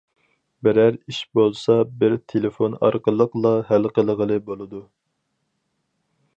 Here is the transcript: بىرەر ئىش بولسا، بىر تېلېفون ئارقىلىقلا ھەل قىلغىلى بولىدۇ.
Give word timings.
بىرەر 0.67 0.95
ئىش 1.11 1.19
بولسا، 1.39 1.75
بىر 2.03 2.17
تېلېفون 2.33 2.79
ئارقىلىقلا 2.87 3.53
ھەل 3.69 3.89
قىلغىلى 3.99 4.41
بولىدۇ. 4.51 4.85